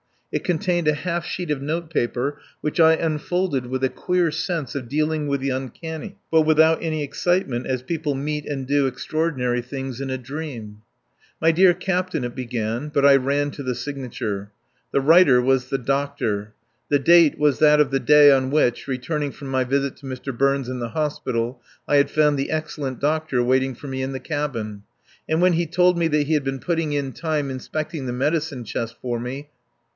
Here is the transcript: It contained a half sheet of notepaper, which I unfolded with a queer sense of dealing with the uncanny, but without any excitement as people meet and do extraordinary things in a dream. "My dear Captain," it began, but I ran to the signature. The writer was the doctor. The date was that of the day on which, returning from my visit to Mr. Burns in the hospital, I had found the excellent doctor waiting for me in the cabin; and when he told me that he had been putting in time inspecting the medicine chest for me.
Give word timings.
It 0.31 0.43
contained 0.45 0.87
a 0.87 0.93
half 0.93 1.25
sheet 1.25 1.51
of 1.51 1.61
notepaper, 1.61 2.39
which 2.61 2.79
I 2.79 2.93
unfolded 2.95 3.67
with 3.67 3.83
a 3.83 3.89
queer 3.89 4.31
sense 4.31 4.73
of 4.73 4.87
dealing 4.87 5.27
with 5.27 5.41
the 5.41 5.49
uncanny, 5.49 6.15
but 6.31 6.41
without 6.41 6.81
any 6.81 7.03
excitement 7.03 7.67
as 7.67 7.83
people 7.83 8.15
meet 8.15 8.45
and 8.47 8.65
do 8.65 8.87
extraordinary 8.87 9.61
things 9.61 9.99
in 10.01 10.09
a 10.09 10.17
dream. 10.17 10.81
"My 11.39 11.51
dear 11.51 11.73
Captain," 11.73 12.23
it 12.23 12.33
began, 12.33 12.87
but 12.87 13.05
I 13.05 13.17
ran 13.17 13.51
to 13.51 13.61
the 13.61 13.75
signature. 13.75 14.51
The 14.93 15.01
writer 15.01 15.39
was 15.41 15.65
the 15.65 15.77
doctor. 15.77 16.53
The 16.89 16.97
date 16.97 17.37
was 17.37 17.59
that 17.59 17.81
of 17.81 17.91
the 17.91 17.99
day 17.99 18.31
on 18.31 18.51
which, 18.51 18.87
returning 18.87 19.31
from 19.31 19.49
my 19.49 19.65
visit 19.65 19.97
to 19.97 20.05
Mr. 20.07 20.35
Burns 20.35 20.69
in 20.69 20.79
the 20.79 20.89
hospital, 20.97 21.61
I 21.89 21.97
had 21.97 22.09
found 22.09 22.39
the 22.39 22.49
excellent 22.49 22.99
doctor 23.01 23.43
waiting 23.43 23.75
for 23.75 23.87
me 23.87 24.01
in 24.01 24.13
the 24.13 24.19
cabin; 24.19 24.81
and 25.27 25.41
when 25.41 25.53
he 25.53 25.67
told 25.67 25.97
me 25.97 26.07
that 26.07 26.25
he 26.25 26.33
had 26.33 26.45
been 26.45 26.59
putting 26.59 26.93
in 26.93 27.11
time 27.11 27.51
inspecting 27.51 28.07
the 28.07 28.13
medicine 28.13 28.63
chest 28.63 28.95
for 28.99 29.19
me. 29.19 29.49